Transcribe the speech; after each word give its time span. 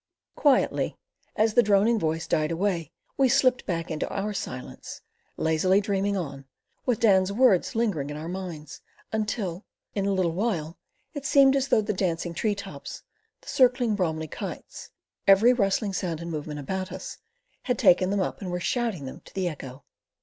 Quietly, 0.35 0.97
as 1.35 1.53
the 1.53 1.61
droning 1.61 1.99
voice 1.99 2.25
died 2.25 2.49
away, 2.49 2.91
we 3.17 3.29
slipped 3.29 3.67
back 3.67 3.91
into 3.91 4.09
our 4.09 4.33
silence, 4.33 5.01
lazily 5.37 5.79
dreaming 5.79 6.17
on, 6.17 6.45
with 6.87 6.99
Dan's 6.99 7.31
words 7.31 7.75
lingering 7.75 8.09
in 8.09 8.17
our 8.17 8.27
minds, 8.27 8.81
until, 9.13 9.63
in 9.93 10.07
a 10.07 10.11
little 10.11 10.31
while, 10.31 10.75
it 11.13 11.23
seemed 11.27 11.55
as 11.55 11.67
though 11.67 11.81
the 11.83 11.93
dancing 11.93 12.33
tree 12.33 12.55
tops, 12.55 13.03
the 13.41 13.49
circling 13.49 13.93
Bromli 13.95 14.25
kites, 14.27 14.89
every 15.27 15.53
rustling 15.53 15.93
sound 15.93 16.19
and 16.19 16.31
movement 16.31 16.59
about 16.59 16.91
us, 16.91 17.19
had 17.65 17.77
taken 17.77 18.09
them 18.09 18.21
up 18.21 18.41
and 18.41 18.49
were 18.49 18.59
shouting 18.59 19.05
them 19.05 19.21
to 19.25 19.33
the 19.35 19.47
echo. 19.47 19.83